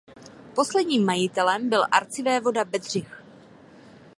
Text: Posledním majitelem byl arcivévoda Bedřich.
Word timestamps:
Posledním 0.55 1.05
majitelem 1.05 1.69
byl 1.69 1.83
arcivévoda 1.91 2.65
Bedřich. 2.65 3.23